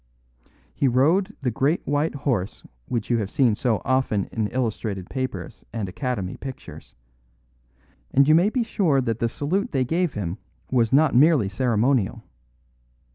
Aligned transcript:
He 0.73 0.87
rode 0.87 1.35
the 1.43 1.51
great 1.51 1.85
white 1.85 2.15
horse 2.15 2.63
which 2.87 3.11
you 3.11 3.19
have 3.19 3.29
seen 3.29 3.53
so 3.53 3.83
often 3.85 4.25
in 4.31 4.47
illustrated 4.47 5.11
papers 5.11 5.63
and 5.71 5.87
Academy 5.87 6.37
pictures; 6.37 6.95
and 8.09 8.27
you 8.27 8.33
may 8.33 8.49
be 8.49 8.63
sure 8.63 8.99
that 8.99 9.19
the 9.19 9.29
salute 9.29 9.73
they 9.73 9.85
gave 9.85 10.15
him 10.15 10.39
was 10.71 10.91
not 10.91 11.13
merely 11.13 11.49
ceremonial. 11.49 12.23